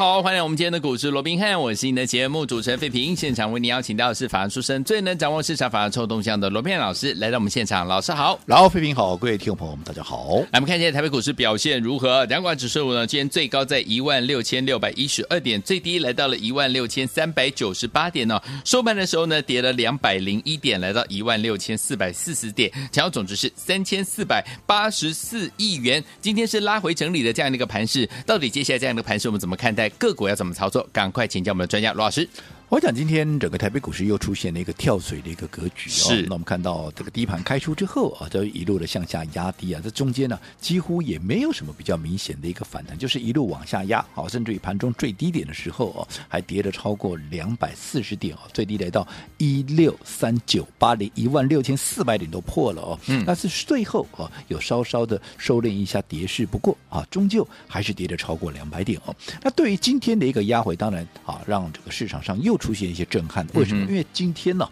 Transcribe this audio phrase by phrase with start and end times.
[0.00, 3.14] 好，欢迎我们今天的股市罗宾汉，我是你的节目主持人费平。
[3.14, 7.86] 现场为您邀请到的是法律出身、最能掌握市场法律臭动向的罗宾汉老师来到我们现场。
[7.86, 10.36] 老师好，然后费平好，各位听众朋友们大家好。
[10.52, 12.24] 来，我们看一下台北股市表现如何？
[12.24, 18.40] 两管指数呢，今天最高在一万六千六百一十二点，最低来到了一万六千三百九十八点呢。
[18.64, 26.02] 收盘的时候呢，跌了两百零一点，来到一万六千四百四十点，成交总值是三千四百八十四亿元。
[26.22, 29.89] 今天是拉回整理的这样的一个盘势，到底接下来这样的盘势我们怎么看待？
[29.98, 30.34] 个股要？
[30.34, 30.88] 怎么操作？
[30.92, 32.28] 赶快请教我们的专家罗老师。
[32.70, 35.92] 我想今天整个台北股市又出现了一个跳水的一个格局哦。
[35.92, 44.06] 是，那我们看到这个低盘开出之后啊，就一路的向下压低啊，这中间呢几乎也没有什么比较明显的一个反弹，就是一路往下压。
[44.14, 49.04] 好，甚至于盘中最低点的时候哦，还跌了超过两百四十点哦，最低来到
[49.38, 52.98] 一六三九八零一万六千四百点都破了哦。
[53.08, 59.16] 嗯，但是最后啊有稍稍的收敛一下跌势，不过啊终究还是跌了超过两百点哦。
[59.42, 63.84] 那对于今天的一个压回，当然啊让这个市场上又出现一些震撼，为什么？
[63.90, 64.68] 因为今天呢，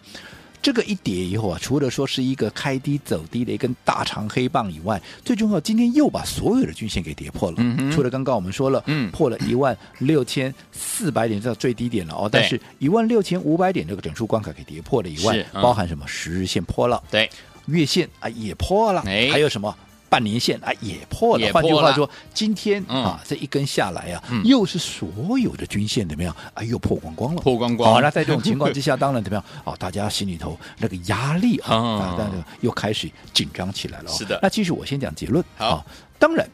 [0.61, 7.55] 这个一跌以后啊，除了说是一个开低走低的一根大长黑棒以外，最重要，今天又把所有的均线给跌破了。
[7.59, 16.05] 嗯，除了刚刚我们说了，嗯，破了一万六千四百点到最低点了哦，但是一万六千五百点这个整数关卡给跌破了以外，包含什么？
[16.07, 17.29] 十日线破了，对，
[17.65, 19.75] 月线啊也破了，还有什么？
[20.09, 26.35] 半年线啊也破了，换句话说，今天啊这一根下来啊，又是所有的均线怎么样？
[26.53, 27.93] 啊又破光光了，破光光。
[27.93, 29.45] 好，那在这种情况之下，当然怎么样？
[29.63, 34.11] 啊， 大家心里头那个压力啊，当然又开始紧张起来了。
[34.11, 34.39] 是的。
[34.41, 35.85] 那其实我先讲结论啊，
[36.17, 36.49] 当然，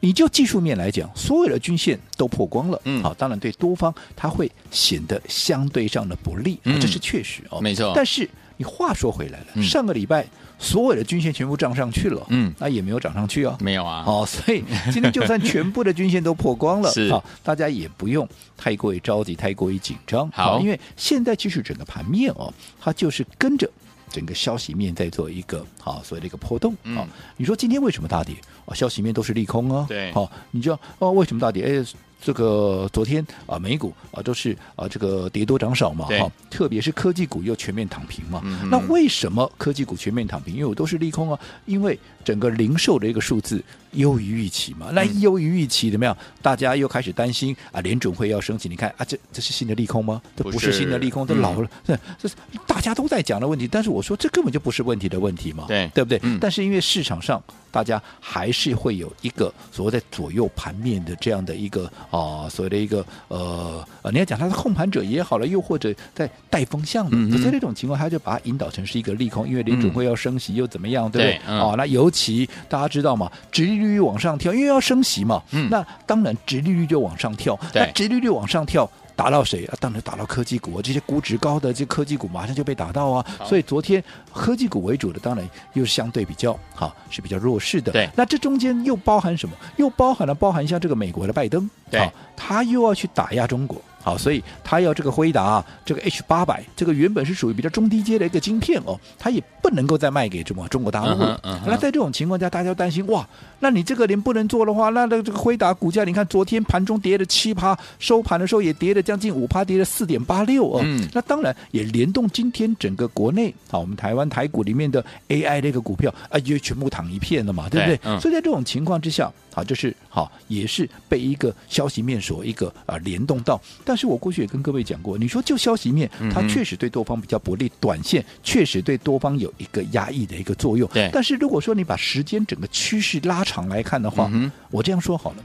[0.00, 7.92] 你就技术面来讲，所有的均线都破光了，嗯，好，当然对多方它会显得相对上的不利，这是确实哦，没错。
[7.94, 10.26] 但是你话说回来了，上个礼拜。
[10.58, 23.70] 所有的均线全部涨上去了，嗯，那也没有涨上去啊，没有啊，哦，所以今天就算全部的均线都破光了， 是，好，大家也不用太过于着急，太过于紧张，好，因为现在其实整个盘面哦，它就是跟着
[24.10, 27.06] 整个消息面在做一个好所谓的一个波动，嗯，
[27.36, 28.34] 你说今天为什么大跌？
[28.64, 31.64] 啊，消息面都是利空啊，对，好，你知道哦，为什么大跌？
[31.64, 31.84] 哎。
[32.22, 38.40] 这个昨天啊，美股啊都是啊这个跌多涨少嘛，哈，特别是科技股又全面躺平嘛。
[38.44, 40.54] 嗯、那为什么科技股全面躺平？
[40.54, 43.62] 因为我都是利空啊，因为整个零售的一个数字
[43.92, 44.90] 优于预期嘛。
[44.92, 46.16] 那优于预期怎么样？
[46.42, 48.68] 大家又开始担心啊，联准会要升息。
[48.68, 50.20] 你看啊，这这是新的利空吗？
[50.34, 52.34] 这不是新的利空，这老了，这、嗯、这是
[52.66, 53.68] 大家都在讲的问题。
[53.68, 56.18] 但是我说这根本就不是问题的问题嘛，对对不对？
[56.22, 57.40] 嗯、但是因为市场上。
[57.76, 71.54] 大家还是会有一个所谓在左右盘面的这样的一个啊，所谓的一个呃呃，你要讲他是控盘者也好了，又或者在带风向的，嗯、在这种情况，他就把它引导成是一个利空，因为联准会要升息又怎么样，嗯、对不对？
[71.54, 78.90] 啊、那尤其大家知道嘛，殖利率往上跳，因为要升息嘛，嗯、那当然殖利率就往上跳，对那殖利率往上跳。
[79.16, 79.74] 打到谁啊？
[79.80, 83.26] 当然打到科技股，这些估值高的这科技股马上就被打到啊！
[83.46, 87.90] 所以昨天科技股为主的，当然又是相对比较好，是比较弱势的。
[87.92, 89.56] 对，那这中间又包含什么？
[89.76, 93.80] 又包含了包含像这个美国的拜登，对，他又要去打压中国。
[94.06, 101.10] 好，所以他要这个辉达这个 H 八百，这个原本是属于比较中低阶的一个晶片哦，它也不能够再卖给什么中国大陆。
[101.10, 101.60] Uh huh, uh huh.
[101.66, 103.28] 那在这种情况下，大家担心哇，
[103.58, 110.82] 那你这个连不能做的话，那那这个辉达股价，你看昨天盘中跌了七趴，收盘的时候也跌了将近五趴，跌了四点八六哦。
[110.84, 117.96] 嗯、那当然也联动今天整个国内啊，我们台湾台股里面的 AI 那个股票啊，就全部躺一片了嘛，对不对？
[117.96, 119.32] 对嗯、所以在这种情况之下。
[119.52, 123.60] 好，就是好，也是被一个消息面所一个啊联动到。
[123.84, 130.88] 但是我过去也跟各位讲过，你说就消息面，它确实对多方比较不利，短线确实对多方有一个压抑的一个作用。
[130.88, 131.10] 对。
[131.12, 135.44] 但是如果说你把时间整个趋势拉长来看的话，嗯、我这样说好了，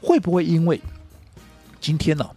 [0.00, 0.80] 会不会因为
[1.80, 2.30] 今天呢、啊，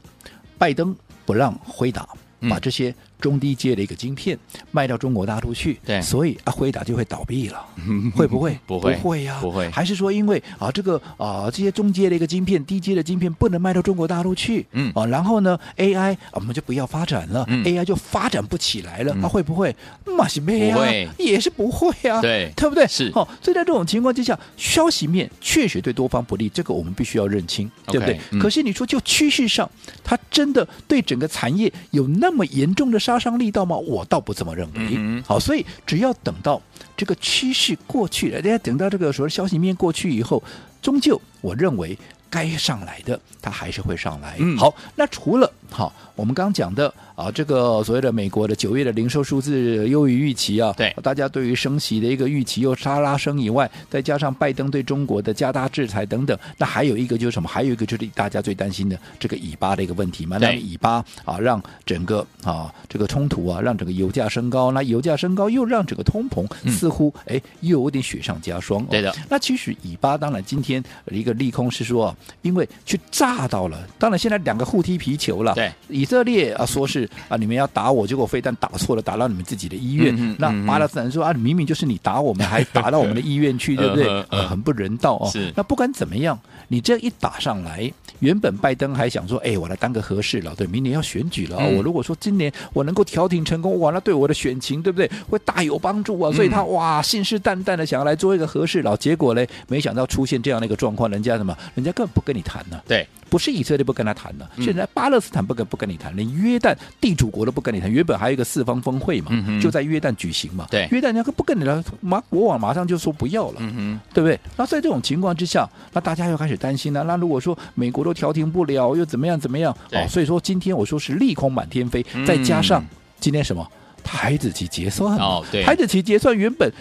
[0.57, 2.09] 拜登不让回答
[2.49, 2.95] 把这些？
[3.19, 4.37] 中低阶的一个晶片
[4.71, 7.65] 卖到中国大陆去，对，所以啊，辉达就会倒闭了，
[8.15, 8.57] 会不会？
[8.65, 9.69] 不会，不会呀，不会。
[9.69, 19.75] 还是说，因为啊，这个啊，这些中阶的一个晶片、低阶的晶片不能卖到中国大陆去，嗯啊，然后呢，AI 啊，我们就不要发展了，AI 就发展不起来了，它会不会？
[20.17, 20.79] 马西贝啊，
[21.17, 22.85] 也是不会啊，对，对不对？
[22.87, 23.11] 是。
[23.11, 28.19] 好，所以在这种情况之下，消息面确实对多方不利，这个我们必须要认清，对不对？
[28.39, 29.69] 可是你说就趋势上，
[30.03, 33.77] 它真的对整个产业有那么严重的杀杀伤力道吗？
[33.77, 34.95] 我倒不这么认为。
[34.97, 36.61] 嗯、好，所以只要等到
[36.97, 40.43] 这个趋势过去了，大家等到这个所谓消息面过去以后，
[40.81, 41.97] 终究我认为
[42.29, 44.35] 该上来的它还是会上来。
[44.39, 46.93] 嗯、好，那除了好，我们刚刚讲的。
[47.15, 57.47] 啊，这个所谓的美国的九月的零售数字优于预期啊，对，大家对于升息的一个预期又沙拉升以外，再加上拜登对中国的加大制裁等等，那还有一个就是什么？
[57.47, 60.37] 还有一个就是大家最担心的这个以巴的一个问题嘛。
[60.41, 68.85] 那以巴啊，让整个啊这个冲突啊，让整个油价升高，那油价升高又让整个通膨似乎哎、嗯、又有点雪上加霜。
[68.87, 69.15] 对的。
[69.29, 75.54] 那其实以巴当然今天一个利空是说，因为去炸到了，当然现在两个互踢皮球了。
[75.55, 77.09] 对，以色列啊说是。
[77.27, 77.37] 啊！
[77.37, 80.13] 你们要打我，结果非但打错了，打到你们自己的医院。
[80.17, 84.05] 嗯、那巴勒斯坦说啊，明明就是你打我们，还打到我们的医院去， 对不对？
[84.07, 85.29] 呃呃、很不人道哦。
[85.31, 85.51] 是。
[85.55, 86.37] 那不管怎么样，
[86.67, 95.09] 你这一打上来，原本拜登还想说，哎，我来当个和事佬，对，明年要选举了、嗯、我如果说今年我能够调停成功，哇，那对我的选情，对不对？
[95.29, 96.31] 会大有帮助啊！
[96.31, 101.57] 所以他哇，信誓旦旦的想要来做一个和事佬，结果嘞，没想到出现这样的一个状况，人家什么？
[101.73, 102.83] 人家根本不跟你谈呢、啊。
[102.87, 103.07] 对。
[103.29, 107.91] 不是以色列不跟他谈了，现在巴勒斯坦不跟不跟你谈，连约旦地主国都不跟你谈。
[107.91, 109.31] 原本还有一个四方峰会嘛，
[109.61, 110.67] 就在约旦举行嘛。
[110.69, 114.39] 对，约旦人家不跟你聊，马国王马上就说不要了，嗯对不对？
[114.55, 117.03] 那在这种情况之下，那大家又开始担心了。
[117.03, 119.75] 那如果说美国都调停不了，又怎么样怎么样？
[119.91, 122.85] 哦，所以说今天我说是利空满天飞，再加上
[123.19, 123.67] 今天什么
[124.03, 126.71] 台子期结算哦，对，台子期结算原本。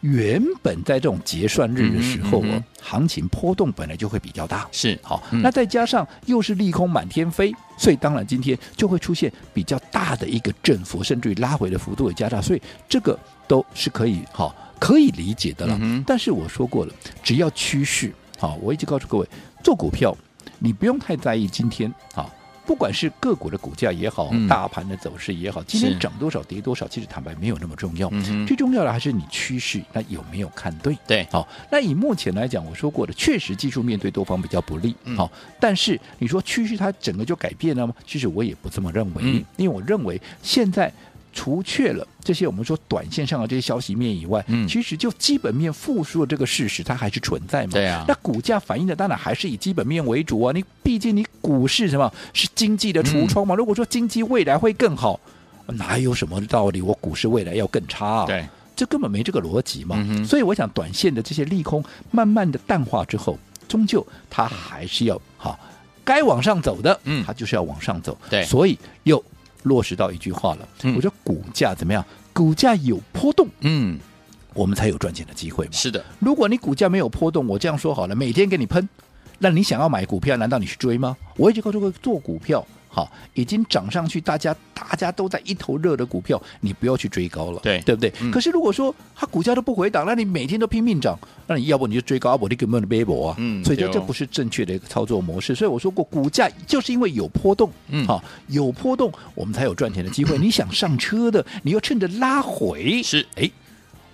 [0.00, 5.22] 原本在这种结算日的时候，哦，行情波动本来就会比较大，是好。
[5.30, 15.80] 那再加上又是利空满天飞，所以当然今天就会出现比较大的一个振幅，甚至于拉回的幅度也加大，所以这个都是可以好可以理解的了。
[16.06, 16.92] 但是我说过了，
[17.22, 19.28] 只要趋势好，我一直告诉各位，
[19.64, 20.16] 做股票
[20.58, 22.30] 你不用太在意今天啊。
[22.66, 28.08] 不管是个股的股价也好，嗯、大盘的走势也好，今天涨多少跌多少，其实坦白没有那么重要。
[28.12, 30.98] 嗯、最重要的还是你趋势，那有没有看对？
[31.06, 31.46] 对，好。
[31.70, 34.94] 那以目前来讲，我说过的，确实技术面对多方比较不利。
[35.16, 37.94] 好、嗯，但是你说趋势它整个就改变了吗？
[38.04, 40.92] 其实我也不这么认为，嗯、因为我认为现在。
[41.36, 47.72] 除却了这些我们说短线上的这些消息面以外，嗯，其实就基本面复苏的这个事实，它还是存在嘛。
[47.74, 48.06] 对啊。
[48.08, 50.50] 那股价反映的当然还是以基本面为主啊。
[50.52, 53.54] 你毕竟你股市什么是经济的橱窗嘛？
[53.54, 55.20] 嗯、如果说经济未来会更好，
[55.66, 56.80] 哪有什么道理？
[56.80, 58.24] 我股市未来要更差啊？
[58.24, 59.96] 对，这根本没这个逻辑嘛。
[60.08, 65.60] 嗯、所以我想，短线的这些利空慢慢的淡化之后，终究它还是要好，
[66.02, 68.16] 该往上走的，嗯，它就是要往上走。
[68.30, 69.22] 对，所以又。
[69.66, 72.04] 落实到一句话了，嗯、我说股价怎么样？
[72.32, 73.98] 股价有波动，嗯，
[74.54, 75.72] 我们才有赚钱的机会嘛。
[75.72, 78.88] 是的，如果你股价没有波动，我这样说好了，每天给你喷，
[79.38, 81.16] 那你想要买股票，难道你去追吗？
[81.36, 82.66] 我一直告诉各位，做股票。
[82.96, 88.10] 好，已经涨上去，大家大家都在一头热的股票，你不要去追高了，对对不对？
[88.22, 91.14] 嗯、可是如果说它股价都不回档，那你每天都拼命涨，
[91.46, 93.36] 那你要不你就追高，要不你根本就背博啊。
[93.38, 95.54] 嗯，所以这这不是正确的一个操作模式。
[95.54, 100.38] 所以我说过，股价就是因为有波动，嗯，好，有波动，我们才有赚钱的机会。
[100.38, 103.50] 嗯、你想上车的，你要趁着拉回，是，哎，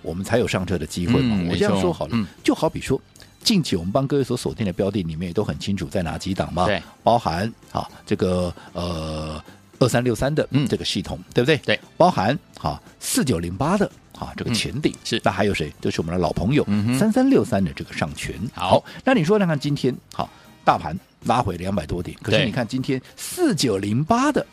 [0.01, 1.37] 我们才有上车的机会嘛。
[1.39, 2.99] 嗯、我这样说好了，嗯、就好比说。
[3.43, 6.65] 近期我们帮各位所锁定的标的里面也都很清楚在哪几档嘛？
[6.65, 9.43] 对，包含啊这个呃
[9.79, 11.57] 二三六三的这个系统，嗯、对不对？
[11.57, 13.85] 对，包含啊四九零八的
[14.17, 15.71] 啊这个前顶、嗯、是，那还有谁？
[15.81, 18.33] 就是我们的老朋友嗯三三六三的这个上权。
[18.53, 20.29] 好，好，那你说看看今天好，
[20.63, 24.45] 大盘拉回两百多点，可是你看今天四九零八的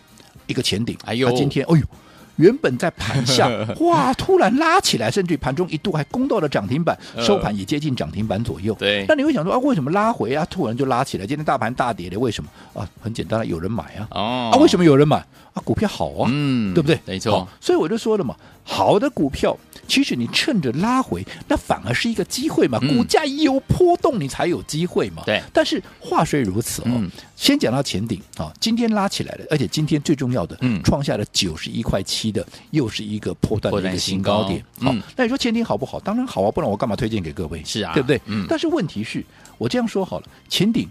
[0.47, 1.87] 一个前顶，哎呦，今天哎呦。
[2.41, 3.49] 原本在盘下，
[3.81, 8.75] 哇，突然拉起来，甚至于盘中一度还攻到了涨停板，收盘也接近涨停板左右。
[8.79, 10.47] 对，那你会想说啊，为什么拉回啊？
[10.51, 12.89] 突然就拉起来，今天大盘大跌的，为什么啊？
[13.01, 14.09] 很简单，有人买啊。
[14.11, 15.19] 哦，啊，为什么有人买
[15.53, 15.63] 啊？
[15.65, 16.99] 股票好啊，嗯，对不对？
[17.05, 17.47] 没错。
[17.61, 19.57] 所以我就说了嘛，好的股票，
[19.91, 22.79] 其实你趁着拉回，那反而是一个机会嘛。
[22.79, 25.25] 股价有波动，你才有机会嘛。
[25.27, 25.43] 对。
[25.53, 27.05] 但是话虽如此哦，
[27.35, 34.65] 先讲到前顶啊，今天拉起来了，而且今天最重要的，嗯，创下了九十一块七的，又是一个破断的一个新高点。
[34.81, 35.99] 好，那你说前顶好不好？
[35.99, 37.61] 当然好啊，不然我干嘛推荐给各位？
[37.65, 38.21] 是啊，对不对？
[38.27, 38.47] 嗯。
[38.49, 39.25] 但是问题是，
[39.59, 40.89] 我这样说好了，前顶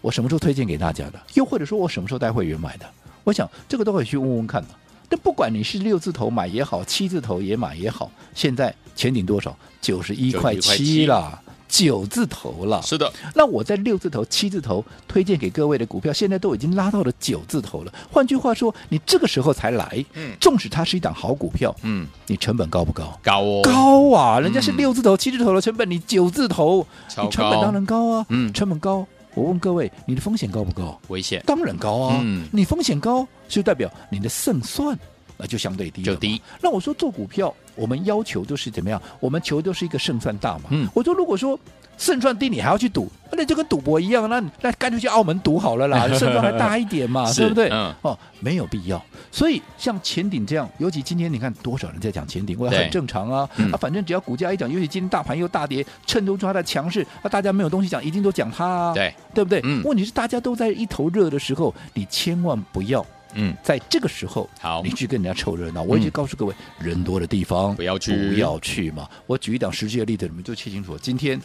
[0.00, 1.22] 我什么时候推荐给大家的？
[1.34, 2.86] 又或者说我什么时候带会员买的？
[3.22, 4.68] 我想这个都可以去问问看的。
[5.10, 9.54] 但不管你是六字头买也好，七字头也买也好，现在前顶多少？
[9.80, 12.80] 九十一块七了，九字头了。
[12.82, 13.12] 是的。
[13.34, 17.92] 那我在六字头、七字头推荐给各位的股票，现在都已经拉到了九字头了。
[18.08, 23.18] 换句话说，你这个时候才来，嗯，纵使它是一档好股票，嗯，你成本高不高？
[23.20, 24.38] 高哦，高啊！
[24.38, 26.86] 人家是六字头、七字头的成本，你九字头，
[27.20, 29.04] 你成本当然高啊，嗯，成本高。
[29.34, 31.00] 我问各位，你的风险高不高？
[31.08, 32.20] 危险，当然高啊。
[32.22, 34.98] 嗯，你风险高，就代表你的胜算
[35.36, 36.40] 那就相对低就低。
[36.60, 39.00] 那我说做股票，我们要求都是怎么样？
[39.20, 40.64] 我们求都是一个胜算大嘛。
[40.70, 41.58] 嗯，我说如果说
[42.00, 47.68] 胜算低，你还要去赌，那就跟赌博一样，那那干脆去澳门赌好了啦， 胜算还大一点嘛，对不对？
[47.70, 49.00] 嗯，哦，没有必要。
[49.30, 53.46] 所以像前顶这样，尤其今天你看多少人在讲前顶，我很正常啊。
[53.56, 59.60] 嗯、啊，反正只要股价一涨，尤其今天大盘又大跌，衬托出它的强势，那大家没有东西讲，一定都讲它啊，对对不对？
[59.62, 59.82] 嗯。
[59.84, 63.04] 问题是大家都在一头热的时候，你千万不要。
[63.34, 65.82] 嗯，在这个时候，好，你去跟人家凑热闹。
[65.82, 69.08] 我已经告诉各位，嗯、人多的地方不要去，不要去嘛。
[69.28, 70.98] 我举一档实际的例子，你们就切清楚。
[70.98, 71.40] 今天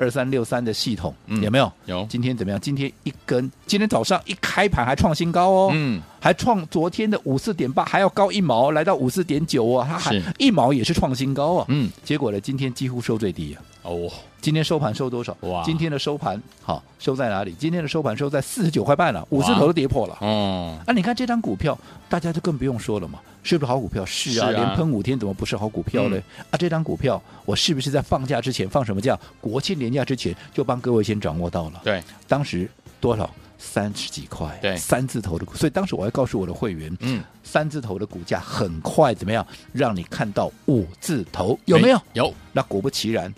[0.00, 1.70] 二三六三的系统、嗯、有没有？
[1.84, 2.06] 有。
[2.08, 2.58] 今天怎么样？
[2.58, 11.90] 今天一根，今天早上一开盘还创新高哦，嗯，还创昨天的五四点八还要高一毛，来到五四点九哦，它还一毛也是创新高啊，嗯。
[12.04, 13.62] 结果呢，今天几乎收最低啊。
[13.82, 14.10] 哦。
[14.42, 15.36] 今天收盘收多少？
[15.42, 15.62] 哇！
[15.62, 17.54] 今天的收盘好收在哪里？
[17.58, 20.16] 今天的收盘收在四十九块半了，五字头都跌破了。
[20.22, 24.02] 哦，啊，你看这张股票，大家就更不用说了嘛，是不是好股票？
[24.06, 26.16] 是啊，是啊连喷五天怎么不是好股票呢？
[26.16, 29.18] 嗯、啊，这张股票我是不是在放假之前放什么假？
[29.42, 31.82] 国庆年假之前就帮各位先掌握到了。
[31.84, 32.66] 对，当时
[32.98, 33.28] 多少？
[33.60, 34.58] 三十几块。
[34.60, 39.46] 对，三字头的股，所以当时我还告诉我的会员，嗯，三字头的股价很快怎么样？
[39.72, 42.00] 让你看到五字头有没有？
[42.14, 42.34] 有。
[42.52, 43.32] 那果不其然。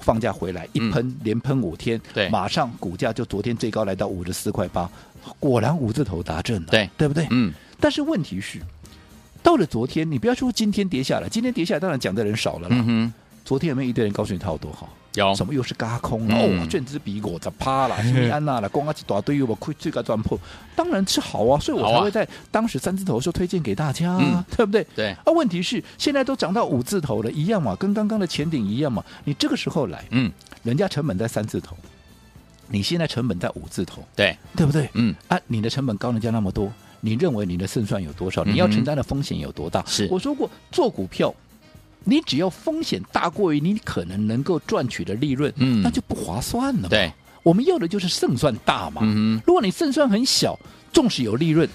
[0.00, 4.88] 放假回来一喷、嗯、连喷五天，对，马上股价就昨天最高来到五十四块八，
[5.40, 7.26] 果然五字头达阵了，对，对不对？
[7.30, 7.52] 嗯。
[7.80, 8.60] 但是问题是，
[9.42, 12.76] 到了昨天，你不要说今天跌下来，今天跌下来当然讲的人少了啦。
[12.78, 13.12] 嗯哼。
[13.44, 14.88] 昨天有没有一堆人告诉你它有多好？
[15.18, 15.34] 有。
[15.34, 16.66] 什么又是轧空、嗯、哦？
[16.66, 20.38] 卷资比我 这趴了，什么安娜了，光啊一大堆，我亏最高赚破，
[20.74, 24.86] 当然是好啊，所以我才会在当时三字头的时候推荐给大家、啊嗯，对不对？
[24.96, 25.10] 对。
[25.12, 29.04] 啊，问题是现在都涨到五字头了，一样嘛，跟刚刚的前顶一样嘛。
[29.24, 30.32] 你这个时候来，嗯，
[30.62, 31.76] 人家成本在三字头，
[32.68, 34.88] 你现在成本在五字头，对，对不对？
[34.94, 35.14] 嗯。
[35.28, 38.44] 啊，你的成本高人家那么多，你认为你的胜算有多少？
[38.44, 39.84] 你要承担的风险有多大？
[39.86, 41.34] 是、嗯、我说过做股票。
[42.04, 46.88] 你只要风险大过于你可能能够赚取的利润，嗯，那就不划算了嘛。
[46.88, 47.12] 对，
[47.42, 49.02] 我们要的就是胜算大嘛。
[49.04, 50.58] 嗯，如果你胜算很小，
[50.92, 51.68] 纵使有利润，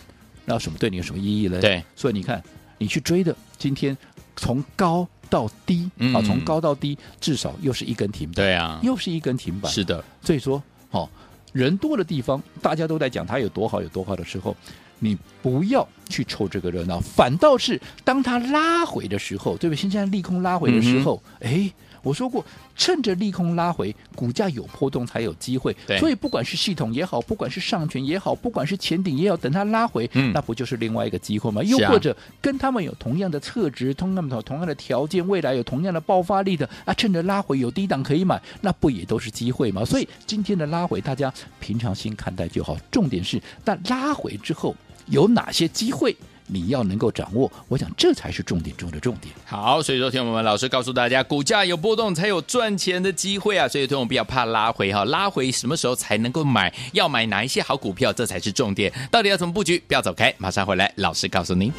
[0.46, 1.60] 那什么对你有什么意义呢？
[1.62, 2.44] 对，所以你看，
[2.78, 3.96] 你去追的，今天
[4.36, 8.36] 从高到低，嗯、啊，从高到低，至少又是一根停板。
[8.36, 9.72] 对啊，又是一根停板。
[9.72, 10.62] 是的，所以说，
[10.92, 11.08] 哦，
[11.52, 14.56] 人多的地方，大家都在讲它有多好，有多好的时候。
[15.00, 19.82] 你不要去凑这个热闹，反倒是当它拉回的时候，对不对？
[19.82, 21.72] 现在利空拉回的时候，哎、嗯，
[22.04, 22.46] 我说过，
[22.76, 25.76] 趁着利空拉回，股价有波动才有机会。
[25.88, 31.64] 对，所以不管是系统也好，不管是上权也好，不管是前顶也好，等它拉回，嗯，那不就是另外一个机会吗？
[31.64, 39.86] 又或者跟他们有同样的特质、同样的同样的条件，未来有同样的爆发力的啊，趁着拉回有低档可以买，那不也都是机会吗？
[39.86, 42.78] 所以今天的拉回，大家平常心看待就好。
[42.92, 44.76] 重点是，但拉回之后。
[45.08, 46.16] 有哪些机会
[46.48, 47.52] 你要能够掌握？
[47.68, 49.34] 我想这才是重点中的重点。
[49.46, 53.68] 好，所以说，听我们老师告诉大家，股价有波动才有赚钱的机会啊！
[53.68, 56.74] 所以，听我们不要怕拉回哈，拉回什么时候才能够买？
[56.92, 58.12] 要买哪一些好股票？
[58.14, 58.92] 这才是重点。
[59.10, 59.82] 到底要怎么布局？
[59.88, 61.72] 不要走开，马上回来，老师告诉您。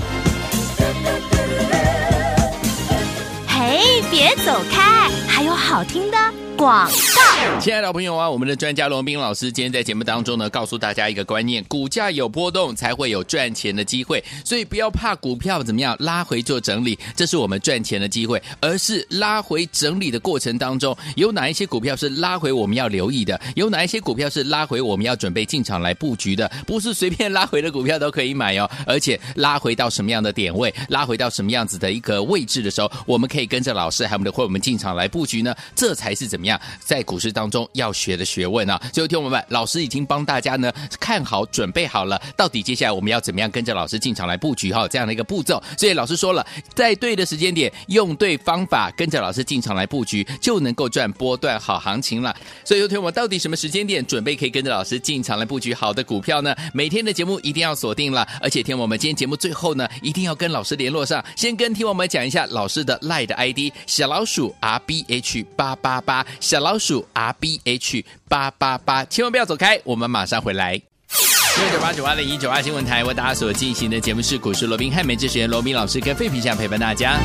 [3.47, 6.34] 嘿，别走开，还有好听的。
[6.64, 18.42] 广告，亲爱的朋友啊，我们的专家罗宾老师今天在节目当中呢，告诉大家一个观念：股价有波动才会有赚钱的机会，所以不要怕股票怎么样拉回做整理，这是我们赚钱的机会。
[18.61, 23.38] 而是拉回整理的过程当中，有哪一些股票是拉回我们要留意的？
[23.56, 26.50] 有哪一些股票是拉回我们要准备进场来布局的？
[26.66, 35.54] 不是随便拉回的股票都可以买哦，而且拉回到什么样的点位，拉回到什么样子的一个位置的时候，我们可以跟着老师还有我们的会员们进场来布局呢？
[35.76, 36.53] 这才是怎么样？
[36.80, 38.80] 在股市当中要学的学问啊！
[38.92, 44.87] 最后听我们，老师已经帮大家呢看好、准备好了，到底接下来我们要怎么样跟着老师进场来布局哈？
[44.88, 45.62] 这样的一个步骤。
[45.78, 52.34] 所以老师说了，在对的时间点，用对方法，跟着老师进场来布局，就能够赚波段好行情了。
[52.64, 56.54] 所以有听我们，到底什么时间点准备可以跟着老师进场来布局好的股票呢？
[56.73, 66.75] 每天的节目一定要锁定了，而且听我们今天节目最后呢，一定要跟老师联络上，先跟听我们讲一下老师的 l i e 的 ID 小老鼠 R B H 八八八小老。
[66.85, 70.73] 鼠 R B H 八八八，千万不要走开，我们马上回来。
[70.73, 77.19] 六九八九八零一九八新闻台为大家所进行的节目是股市罗宾汉，美之选罗宾老师跟费皮相陪伴大家。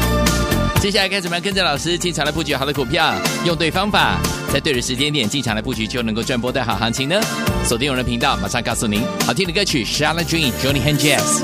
[0.79, 3.13] 接下来该怎么样跟着老师进场来布局好的股票？
[3.43, 4.17] 用对方法，
[4.53, 7.19] 在对的时间点进场来布局，就能够赚波段好行情呢？
[7.65, 9.03] 锁定我们的频道，马上告诉您。
[9.25, 11.43] 好听的歌曲，Charlotte Johnny and Jazz。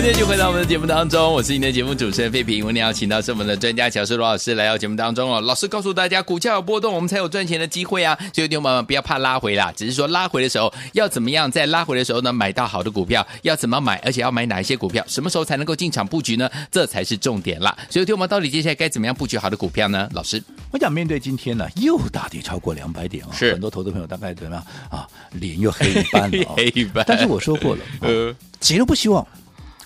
[0.00, 2.62] 欢迎继续回到我们的节目当中，我是您的节目主持人费平。
[2.64, 5.42] 我们邀请到是我们的专家乔师罗老师来到节目当中哦。
[5.42, 8.16] 老师告诉大家，股价有波动，我们才有赚钱的机会啊！
[8.32, 16.48] 所以，听众朋友们不要怕拉回啦，只是说拉回的时候要怎么样，在拉回的时候呢，买到好的股票，要怎么买，而且要买哪一些股票，什么时候才能够进场布局呢？
[16.70, 17.76] 这才是重点啦。
[17.90, 20.08] 所以，听我们到底接下来该怎么样布局好的股票呢？
[20.14, 27.04] 老师，我想面对今天呢又大跌超过两百点啊、哦，是很多投资朋友大概怎么样啊，脸又黑一半了、哦， 黑一半。
[27.06, 29.26] 但是我说过了，呃， 谁都不希望。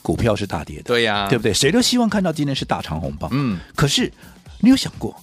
[0.04, 1.54] 股票是大跌的，对呀、啊，对不对？
[1.54, 3.30] 谁都希望看到今天是大长红棒。
[3.32, 4.12] 嗯，可是
[4.60, 5.16] 你有想过，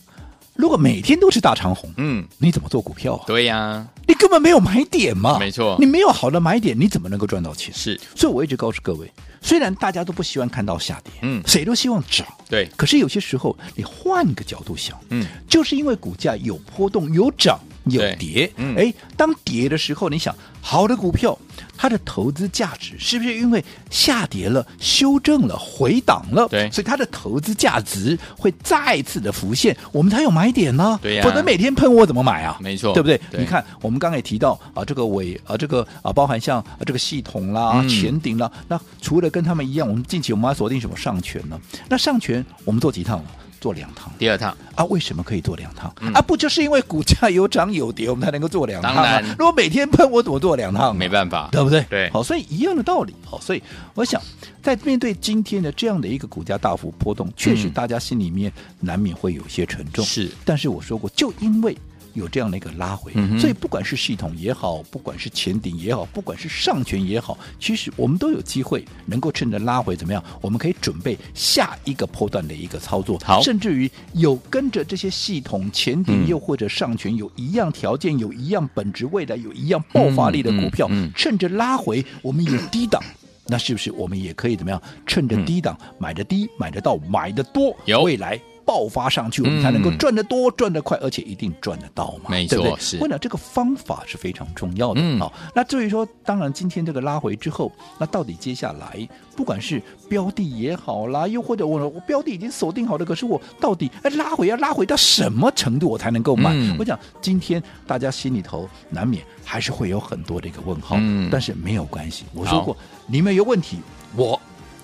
[0.55, 3.23] 如果每天都是大长红，嗯，你怎么做股票啊？
[3.27, 5.37] 对呀、啊，你根本没有买点嘛。
[5.37, 7.71] 没错，你没有好的买点，你怎么能够赚到钱？
[7.75, 9.07] 是，所以我一直告诉各位，
[9.39, 12.67] 虽然大家都不希望看到下跌，嗯，谁都希望涨，对。
[12.75, 17.59] 可是有些时候，你换个角度想，嗯，就是因为股价有波动，有涨。
[17.85, 21.37] 有跌，嗯，哎，当跌的时候，你想好的股票，
[21.75, 26.47] 它的投资价值是不是因为下跌了、修正了、回档了？
[26.47, 30.99] 对，所以它的投资价值会再次的浮现，我们才有买点呢。
[31.01, 32.57] 对呀、啊，否则每天喷我怎么买啊？
[32.61, 33.19] 没错，对不对？
[33.31, 41.59] 对你看，我们刚才也提到啊，这个尾啊，这个啊，包含像啊这个系统啦、嗯、前顶啦，那除了跟他们一样，我们近期我们要锁定什么上权呢？
[41.89, 43.25] 那上权我们做几趟了？
[43.61, 44.83] 做两趟，第二趟啊？
[44.85, 46.21] 为什么可以做两趟、嗯、啊？
[46.21, 48.95] 不就是因为股价有涨有跌，我们才能够做两趟、啊？
[48.95, 50.93] 当然，如果每天喷，我怎么做两趟、啊？
[50.93, 51.85] 没办法，对不对？
[51.89, 53.13] 对，好，所以一样的道理。
[53.23, 53.61] 好，所以
[53.93, 54.19] 我想，
[54.63, 60.03] 在面对今天的这样的一个股价大幅波动，确实大家心里面难免会有些沉重。
[60.03, 61.77] 是，但是我说过，就因为。
[62.13, 70.23] 有这样的一个拉回，嗯，所以不管是系统也好，不管是前顶也好，不管是上权也好，其实我们都有机会能够趁着拉回怎么样？
[70.41, 83.01] 我们可以准备下一个波段的一个操作，好，甚至于有跟着这些系统前顶又或者上权有一样条件、有一样本质、未来有一样爆发力的股票，嗯嗯嗯、趁着拉回，我们有低档，
[83.47, 84.81] 那是不是我们也可以怎么样？
[85.05, 88.39] 趁着低档买的低，买得到，买的多，有未来。
[88.65, 92.29] 爆发上去，我们才能够赚得多、赚得快，而且一定赚得到嘛？
[92.29, 92.81] 没错，对不对？
[92.81, 92.97] 是。
[92.99, 95.01] 我讲这个方法是非常重要的。
[95.19, 106.51] 好、嗯，那至于说，当然今天这个拉回之后，那到底接下来，不管是标的也好啦，又或者我我标的已经锁定好了，可是我到底哎拉回要拉回到什么程度，我才能够买？
[106.53, 112.25] 嗯、我讲今天大家心里头难免还是会有很多的一个问号，嗯、但是没有关系。
[112.33, 112.75] 我说过，
[113.07, 113.79] 你们有问题，
[114.15, 114.39] 我。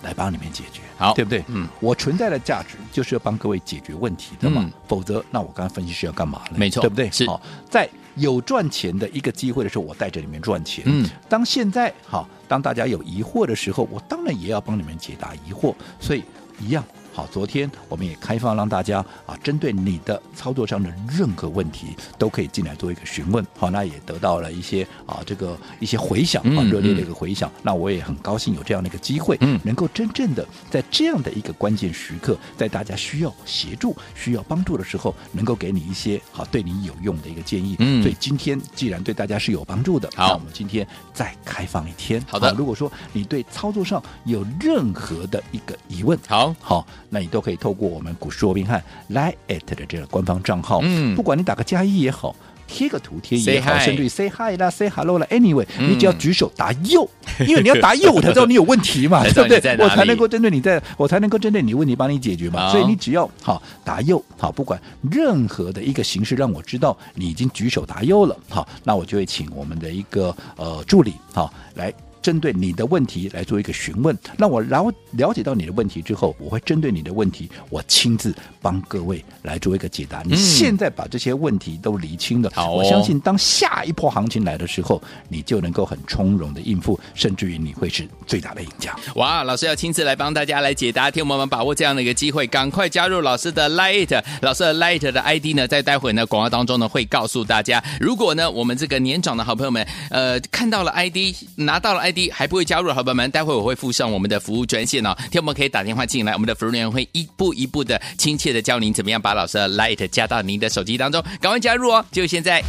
[0.07, 1.43] 来帮你们解决，好，对不对？
[1.47, 6.55] 嗯，我存在的价值就是要帮各位解决问题的嘛，嗯、否则那我刚才分析是要干嘛呢？
[6.55, 7.11] 没错，对不对？
[7.11, 7.27] 是。
[7.27, 10.85] 好，在有赚钱的一个机会的时候，我带着你们赚钱。
[10.87, 16.23] 嗯，当现在好，当大家有疑惑的时候，我当然也要帮你们解答疑惑，所以
[16.57, 16.81] 一样。
[17.17, 23.43] 好，昨天我们也开放让大家啊，针对你的操作上的任何问题，都可以进来做一个询问。
[23.57, 27.49] 好，那也得到了一些啊，这个一些回响啊，热烈的一个回响。
[27.49, 37.75] 嗯嗯、那我也很高兴有这样的一个机会，嗯，能够真正的在这样的一个关键时刻，在大家需要协助、需要帮助的时候，能够给你一些好对你有用的一个建议。
[37.79, 42.23] 嗯，所以今天既然对大家是有帮助的，好，那我们今天再开放一天。
[42.29, 46.85] 好的，如果说你对操作上有任何的一个疑问，好好。
[47.09, 52.35] 那你都可以透过我们股市罗宾汉来 at 的这个官方账号，嗯，不管你打个加一也好，
[52.67, 57.09] 贴个图贴也好甚至于 say hi 啦，say hello 啦，anyway，、嗯、你只要举手答右，
[57.47, 59.77] 因为你要答右，我才知道你有问题嘛， 对不对？
[59.79, 62.69] 我才能够针对你在，我才能够针对你问题帮你解决嘛。
[62.69, 64.77] 所以你只要好答右，好，不管
[65.09, 71.93] 任何的一个形式，让我知道你已经举手答右了，好，那我就会请我们的一个呃助理，好来。
[72.27, 80.21] 针对你的问题来做一个询问，那我了了解到你的问题之后，我会针对你的问题，我亲自帮各位来做一个解答。
[80.25, 88.93] 你现在把这些问题都厘清了，好、哦，我相信当下一波行情来的时候，你就能够很从容的应付，甚至于你会是最大的赢家。
[89.15, 102.16] 哇，老师要亲自来帮大家来解答，听我们把握这样的一个机会，赶快加入老师的 Light，老师的 Light 的 ID 呢，在待会呢广告当中呢会告诉大家，如果呢我们这个年长的好朋友们，呃，看到了 ID，拿到了 ID。
[102.33, 112.63] 还不会加入的好朋友们，待会我会附上我们的服务专线哦，听我们可以打电话进来，我们的服务人员会一步一步的亲切的教您怎么样把老师的 Light 加到您的手机当中，赶快加入哦，就现在！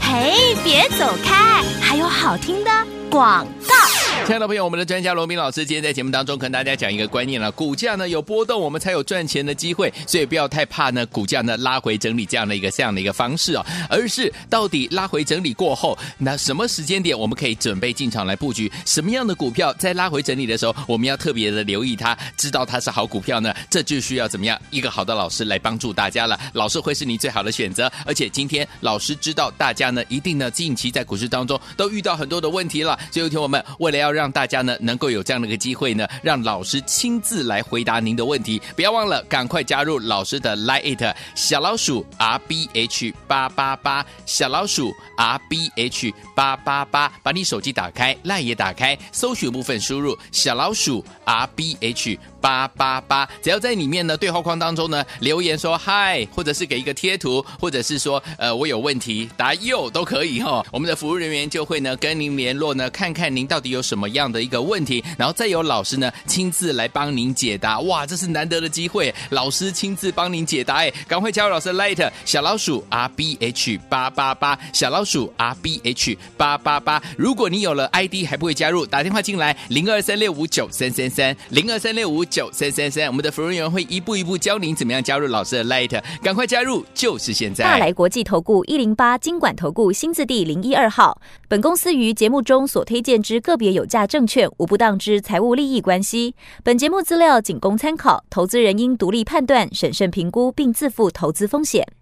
[0.00, 2.70] 嘿，别走开，还有好听的
[3.10, 3.74] 广告。
[4.28, 18.70] 亲爱的朋友，我们的专家罗明老师今天在节目当中跟大家讲一个观念了，股价呢有波动，我们才有赚钱的机会，所以不要太怕呢股价呢拉回整理这样的一个这样的一个方式哦，而是到底拉回整理过后，那什么时间点我们可以准备进场来布局？
[18.84, 23.54] 什么样的股票在拉回整理的时候，我们要特别的留意它，知道它是好股票呢？
[23.70, 27.90] 这就需要怎么样一个好的老师来帮助大家了，老师会是你最好的选择。
[28.04, 38.60] 而且今天老师知道大家呢一定呢近期在股市当中都遇到很多的问题了，所以有请我们为了要让让大家呢能够有这样的一个机会呢，让老师亲自来回答您的问题。
[38.74, 52.18] 不要忘了，赶快加入老师的 Line 小老鼠 R B H 八八八，小老鼠 R B H 八八八，把你手机打开，Like 也打开，搜寻部分输入小老鼠 R B H。
[52.40, 67.80] 八八八，只要在里面呢对话框当中呢留言说嗨，或者是给一个贴图，或者是说呃我有问题答右都可以哈、哦，我们的服务人员就会呢跟您联络呢，看看您到底有什么样的一个问题，然后再由老师呢亲自来帮您解答。
[67.80, 77.02] 哇，这是难得的机会，老师亲自帮您解答哎，赶快加入老师 Light 小老鼠 R B H 八八八，小老鼠 R B H 八八八。
[77.16, 82.27] 如果你有了 ID 还不会加入，打电话进来零二三六五九三三三零二三六五。
[82.30, 87.64] 九三三三，我们的服务员会一步一步教您怎么样加入老师的 Light，赶快加入，就是现在！
[87.64, 101.97] 大来国际投顾一零八金管投顾新字第零一二号，本公司于节目中所推荐之个别有价证券无不当之财务利益关系，本节目资料仅供参考，投资人应独立判断、审慎评估并自负投资风险。